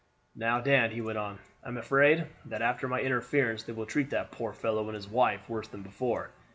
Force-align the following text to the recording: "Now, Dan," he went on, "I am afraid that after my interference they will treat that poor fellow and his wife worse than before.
"Now, 0.33 0.59
Dan," 0.59 0.89
he 0.89 0.99
went 0.99 1.19
on, 1.19 1.37
"I 1.63 1.67
am 1.67 1.77
afraid 1.77 2.25
that 2.45 2.63
after 2.63 2.87
my 2.87 3.01
interference 3.01 3.61
they 3.61 3.73
will 3.73 3.85
treat 3.85 4.09
that 4.09 4.31
poor 4.31 4.51
fellow 4.51 4.85
and 4.87 4.95
his 4.95 5.07
wife 5.07 5.47
worse 5.47 5.67
than 5.67 5.83
before. 5.83 6.31